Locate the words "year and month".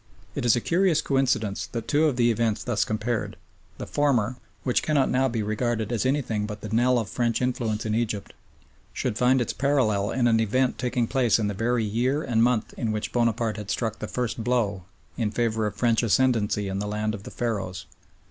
11.85-12.73